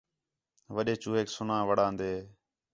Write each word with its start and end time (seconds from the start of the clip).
وݙّے 0.75 0.93
چوہیک 1.01 1.27
سُنا 1.35 1.57
وڑان٘دے 1.67 2.13